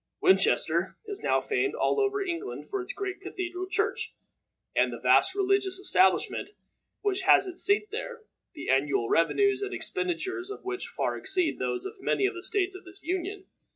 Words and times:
Winchester 0.19 0.97
is 1.05 1.19
now 1.21 1.39
famed 1.39 1.75
all 1.75 1.99
over 1.99 2.23
England 2.23 2.67
for 2.71 2.81
its 2.81 2.91
great 2.91 3.21
Cathedral 3.21 3.67
church, 3.69 4.15
and 4.75 4.91
the 4.91 4.97
vast 4.99 5.35
religious 5.35 5.77
establishment 5.77 6.49
which 7.01 7.21
has 7.21 7.45
its 7.45 7.61
seat 7.61 7.91
there 7.91 8.23
the 8.55 8.67
annual 8.67 9.09
revenues 9.09 9.61
and 9.61 9.75
expenditures 9.75 10.49
of 10.49 10.65
which 10.65 10.87
far 10.87 11.15
exceed 11.15 11.59
those 11.59 11.85
of 11.85 12.01
many 12.01 12.25
of 12.25 12.33
the 12.33 12.41
states 12.41 12.73
of 12.75 12.83
this 12.83 13.03
Union. 13.03 13.45